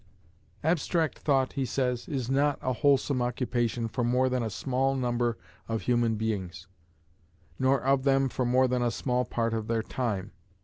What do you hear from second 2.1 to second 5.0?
not a wholesome occupation for more than a small